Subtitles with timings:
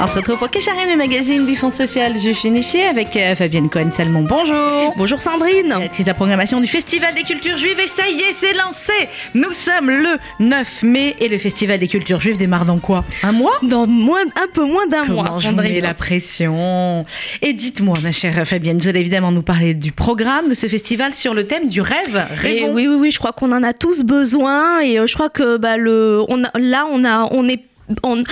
[0.00, 3.68] On se retrouve pour Kécharine, le magazine du Fonds social Juif Unifié avec euh, Fabienne
[3.68, 4.22] Cohen-Salmon.
[4.22, 4.94] Bonjour.
[4.96, 5.74] Bonjour Sandrine.
[5.98, 7.80] De la programmation du Festival des cultures juives.
[7.82, 8.92] Et ça y est, c'est lancé.
[9.34, 13.04] Nous sommes le 9 mai et le Festival des cultures juives démarre dans quoi?
[13.24, 13.54] Un mois?
[13.62, 15.80] Dans moins, un peu moins d'un mois, je Sandrine.
[15.82, 17.04] la pression?
[17.42, 21.12] Et dites-moi, ma chère Fabienne, vous allez évidemment nous parler du programme de ce festival
[21.12, 22.24] sur le thème du rêve.
[22.44, 22.74] Et Rêvons.
[22.74, 25.56] oui, oui, oui, je crois qu'on en a tous besoin et euh, je crois que
[25.56, 27.60] bah, le, on a- là, on a, on est
[28.02, 28.22] on,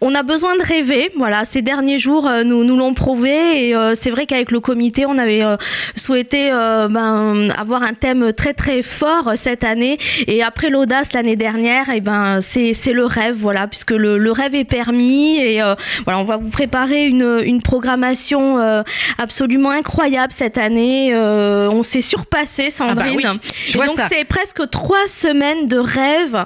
[0.00, 1.10] on a besoin de rêver.
[1.16, 4.60] Voilà, ces derniers jours euh, nous, nous l'ont prouvé et euh, c'est vrai qu'avec le
[4.60, 5.56] comité, on avait euh,
[5.94, 9.98] souhaité ben, avoir un thème très très fort cette année.
[10.26, 14.54] Et après l'audace l'année dernière, et ben c'est le rêve, voilà, puisque le, le rêve
[14.54, 15.60] est permis et
[16.04, 18.58] voilà, on va vous préparer une, une programmation
[19.18, 21.14] absolument incroyable cette année.
[21.14, 23.18] On s'est surpassé, Sandrine.
[23.24, 26.44] Ah bah oui, je Et vois donc c'est presque trois semaines de rêve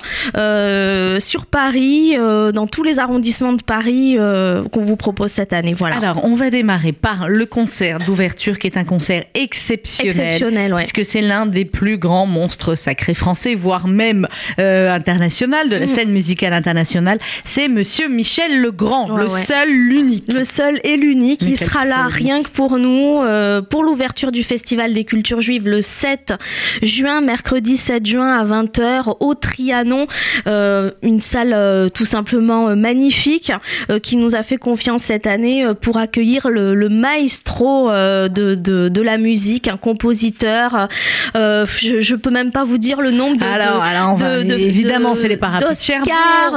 [1.20, 2.16] sur Paris,
[2.61, 5.72] dans tous les arrondissements de Paris euh, qu'on vous propose cette année.
[5.72, 5.97] Voilà.
[5.97, 10.11] Alors, on va démarrer par le concert d'ouverture qui est un concert exceptionnel.
[10.34, 10.81] Exceptionnel, ouais.
[10.83, 15.86] Puisque c'est l'un des plus grands monstres sacrés français, voire même euh, international, de la
[15.86, 15.88] Mhm.
[15.88, 17.19] scène musicale internationale.
[17.44, 19.41] C'est Monsieur Michel Legrand, Ouais, le ouais.
[19.41, 20.31] seul, l'unique.
[20.31, 24.44] Le seul et l'unique, il sera là rien que pour nous, euh, pour l'ouverture du
[24.44, 26.34] Festival des cultures juives le 7
[26.83, 30.06] juin, mercredi 7 juin à 20h au Trianon,
[30.47, 33.52] une salle tout simplement euh, magnifique
[33.90, 38.28] euh, qui nous a fait confiance cette année euh, pour accueillir le, le maestro de,
[38.54, 40.88] de, de la musique, un compositeur.
[41.34, 44.38] je, je peux même pas vous dire le nombre de, alors, de- alors, on va-
[44.38, 45.68] de- de- évidemment, de- c'est les parapluies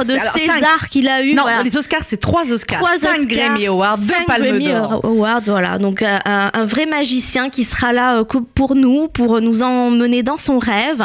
[0.04, 0.16] de.
[0.38, 1.34] César qu'il a eu.
[1.34, 1.62] Non, voilà.
[1.62, 4.14] les Oscars, c'est trois Oscars, Trois cinq Oscars, Grammy Awards, deux
[4.48, 5.00] Grammy d'Or.
[5.04, 5.78] Awards, voilà.
[5.78, 6.20] Donc un,
[6.52, 11.02] un vrai magicien qui sera là pour nous, pour nous emmener dans son rêve.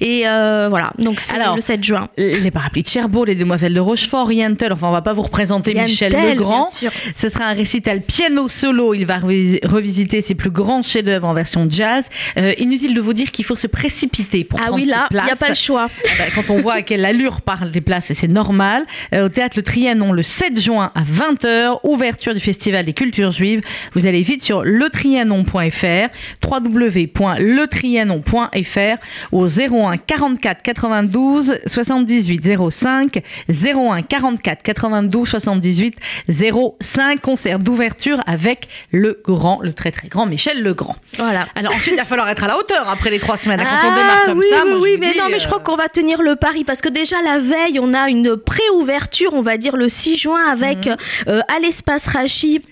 [0.00, 0.92] Et euh, voilà.
[0.98, 2.08] Donc c'est le 7 juin.
[2.16, 5.74] Les parapluies de Cherbourg, les demoiselles de Rochefort, Rientel, enfin on va pas vous représenter
[5.74, 6.68] Michel Legrand.
[7.16, 8.94] Ce sera un récital piano solo.
[8.94, 12.08] Il va revi- revisiter ses plus grands chefs-d'œuvre en version jazz.
[12.36, 15.16] Euh, inutile de vous dire qu'il faut se précipiter pour Ah prendre oui, là, ses
[15.16, 15.38] il n'y a places.
[15.40, 15.88] pas le choix.
[16.04, 18.84] Ah bah, quand on voit à quelle allure parlent les places, et c'est normal.
[19.14, 23.30] Euh, au théâtre Le Trianon, le 7 juin à 20h, ouverture du Festival des cultures
[23.32, 23.62] juives.
[23.94, 26.08] Vous allez vite sur letrianon.fr,
[26.46, 28.96] www.letrianon.fr,
[29.32, 34.17] au 01 44 92 78 05, 01 44
[34.62, 35.96] 92 78
[36.80, 40.96] 05, concert d'ouverture avec le grand, le très très grand Michel Legrand.
[41.18, 41.46] Voilà.
[41.56, 43.58] Alors ensuite, il va falloir être à la hauteur après les trois semaines.
[43.60, 45.44] Quand on Ah, démarre comme oui, ça, oui, moi, oui, mais dis, non, mais je
[45.44, 48.36] euh, crois qu'on va tenir le pari parce que déjà la veille, on a une
[48.36, 50.96] pré-ouverture, on va dire le 6 juin, avec Mhm.
[51.28, 52.62] euh, à l'espace Rachi.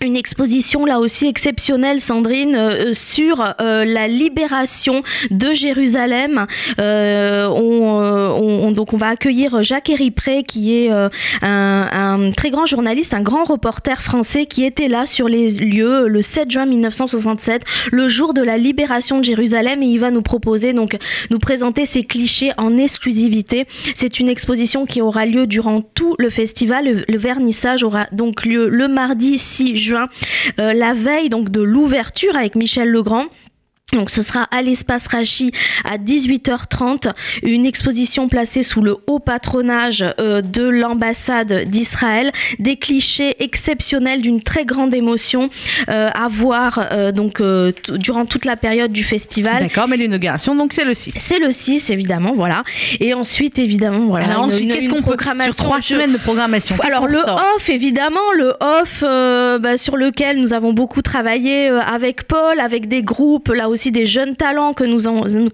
[0.00, 6.46] Une exposition là aussi exceptionnelle, Sandrine, euh, sur euh, la libération de Jérusalem.
[6.78, 11.08] Euh, on, euh, on- on- donc on va accueillir Jacques Héripré, qui est euh,
[11.42, 16.22] un, très grand journaliste, un grand reporter français qui était là sur les lieux le
[16.22, 20.72] 7 juin 1967, le jour de la libération de Jérusalem, et il va nous proposer
[20.74, 20.96] donc
[21.30, 23.66] nous présenter ces clichés en exclusivité.
[23.96, 26.84] C'est une exposition qui aura lieu durant tout le festival.
[26.84, 31.60] Le, le vernissage aura donc lieu le mardi 6 juin, euh, la veille donc de
[31.60, 33.26] l'ouverture avec Michel Legrand.
[33.94, 35.50] Donc ce sera à l'espace Rachi
[35.84, 37.10] à 18h30,
[37.42, 44.42] une exposition placée sous le haut patronage euh, de l'ambassade d'Israël, des clichés exceptionnels d'une
[44.42, 45.48] très grande émotion
[45.88, 47.40] euh, à voir euh, donc
[47.88, 49.62] durant toute la période du festival.
[49.62, 51.12] D'accord, mais l'inauguration, donc c'est le 6.
[51.16, 52.64] C'est le 6 évidemment, voilà.
[53.00, 54.26] Et ensuite évidemment voilà.
[54.26, 56.76] Alors une- ensuite, une- qu'est-ce qu'on peut sur trois semaines de programmation?
[56.82, 59.00] Alors le off évidemment le off
[59.62, 64.06] bah, sur lequel nous avons beaucoup travaillé avec Paul avec des groupes là aussi des
[64.06, 65.08] jeunes talents que nous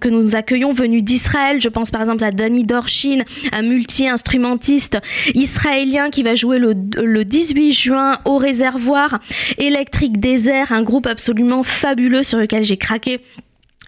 [0.09, 1.61] nous accueillons venus d'Israël.
[1.61, 3.19] Je pense par exemple à Danny Dorshin
[3.53, 4.97] un multi-instrumentiste
[5.33, 9.19] israélien qui va jouer le, le 18 juin au réservoir
[9.57, 13.21] électrique désert un groupe absolument fabuleux sur lequel j'ai craqué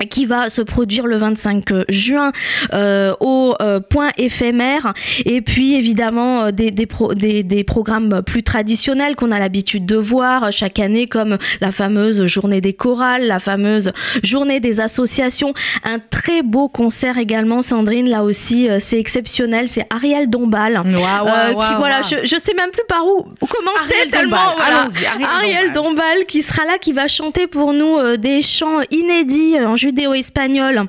[0.10, 2.32] qui va se produire le 25 juin
[2.74, 4.94] euh, au euh, point éphémère.
[5.26, 9.86] Et puis évidemment euh, des, des, pro- des, des programmes plus traditionnels qu'on a l'habitude
[9.86, 13.92] de voir chaque année comme la fameuse journée des chorales, la fameuse
[14.24, 15.54] journée des associations,
[15.84, 18.10] un très beau concert également Sandrine.
[18.10, 22.54] Là aussi euh, c'est exceptionnel, c'est Ariel Dombal waouh, euh, qui voilà je, je sais
[22.56, 24.88] même plus par où, commencer tellement Dombal, voilà.
[25.12, 25.88] Ariel Ariel Dombal.
[25.88, 29.76] Dombal qui sera là qui va chanter pour nous euh, des chants inédits euh, en
[29.88, 30.88] judéo-espagnol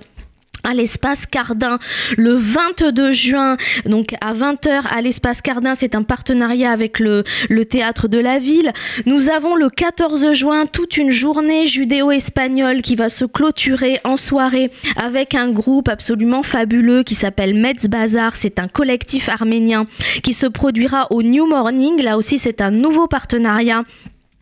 [0.65, 1.79] à l'espace Cardin
[2.17, 3.57] le 22 juin,
[3.87, 5.77] donc à 20h à l'espace Cardin.
[5.77, 8.73] C'est un partenariat avec le, le, théâtre de la ville.
[9.07, 14.73] Nous avons le 14 juin toute une journée judéo-espagnole qui va se clôturer en soirée
[14.97, 18.35] avec un groupe absolument fabuleux qui s'appelle Metz Bazar.
[18.35, 19.87] C'est un collectif arménien
[20.25, 22.03] qui se produira au New Morning.
[22.03, 23.85] Là aussi, c'est un nouveau partenariat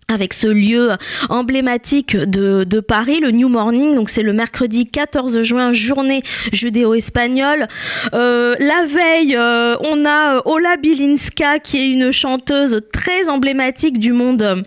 [0.08, 0.90] avec ce lieu
[1.28, 3.94] emblématique de, Paris, le New Morning.
[3.94, 6.22] Donc c'est le mercredi 14 juin, journée
[6.52, 7.66] judéo-espagnole.
[8.14, 14.12] Euh, la veille, euh, on a Ola Bilinska, qui est une chanteuse très emblématique du
[14.12, 14.64] monde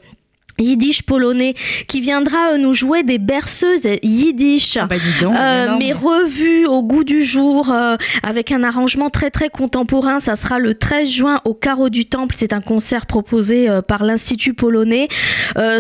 [0.60, 1.54] yiddish polonais
[1.88, 4.78] qui viendra euh, nous jouer des berceuses yiddish.
[4.78, 9.30] Ah bah donc, euh, mais revues au goût du jour euh, avec un arrangement très
[9.30, 10.20] très contemporain.
[10.20, 12.36] Ça sera le 13 juin au carreau du temple.
[12.38, 15.08] C'est un concert proposé euh, par l'institut polonais.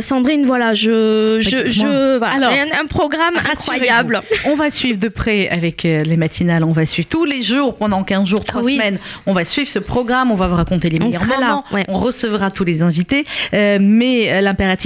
[0.01, 4.21] Sandrine voilà je je, je voilà, Alors, un, un, programme incroyable.
[4.45, 6.63] On va suivre de près avec les matinales.
[6.63, 8.73] On va suivre tous les jours pendant 15 jours 3 Oui.
[8.75, 10.31] semaines on va suivre ce programme.
[10.31, 11.63] On va vous raconter les meilleurs moments.
[11.71, 11.85] ouais.
[11.87, 13.25] on recevra tous les invités.
[13.53, 14.41] Mais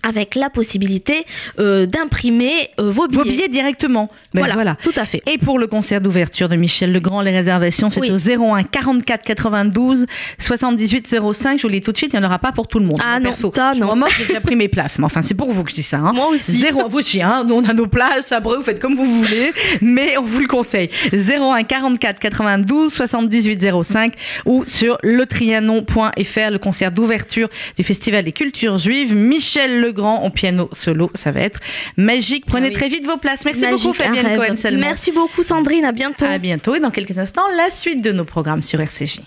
[0.06, 1.24] avec la possibilité
[1.58, 3.18] euh, d'imprimer euh, vos billets.
[3.22, 4.76] vos billets directement Ben voilà, voilà.
[4.82, 5.22] tout à fait.
[5.30, 8.10] Et pour le concert d'ouverture de Michel Legrand, les réservations, c'est Oui.
[8.10, 8.16] au
[8.54, 10.06] 01 44 92
[10.38, 11.58] 78 05.
[11.58, 12.84] Je vous le dis tout de suite, il n'y en aura pas pour tout le
[12.86, 12.98] monde.
[13.02, 13.88] Ah Moi, non, perso, je non.
[13.88, 14.98] remoque, j'ai déjà pris mes places.
[14.98, 15.98] Mais enfin, c'est pour vous que je dis ça.
[15.98, 16.12] Hein.
[16.12, 16.52] Moi aussi.
[16.52, 17.44] Zéro, vous aussi, hein.
[17.46, 18.32] Nous, on a nos places.
[18.32, 19.52] Après, vous faites comme vous voulez.
[19.80, 20.88] Mais on vous le conseille.
[21.12, 24.12] 01 44 92 78 05
[24.46, 29.14] ou sur letrianon.fr, le concert d'ouverture du Festival des cultures juives.
[29.14, 31.10] Michel Legrand en piano solo.
[31.14, 31.60] Ça va être
[31.96, 32.46] magique.
[32.46, 32.74] Prenez Ah oui.
[32.74, 33.44] très vite vos places.
[33.44, 34.36] Merci Magique, beaucoup, Fabienne.
[34.36, 34.80] Cohen-Salmon.
[34.80, 36.24] Merci beaucoup Sandrine, à bientôt.
[36.24, 39.20] À bientôt et dans quelques instants, la suite de nos programmes sur RCJ.